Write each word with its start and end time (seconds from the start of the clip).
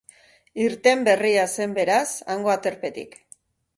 Irten 0.67 1.03
berria 1.09 1.43
zen 1.57 1.75
beraz 1.81 2.09
hango 2.37 2.53
aterpetik. 2.55 3.19